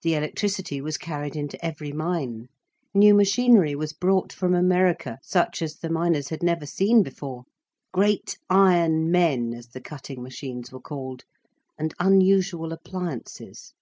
[0.00, 2.46] The electricity was carried into every mine.
[2.94, 7.44] New machinery was brought from America, such as the miners had never seen before,
[7.92, 11.24] great iron men, as the cutting machines were called,
[11.78, 13.74] and unusual appliances.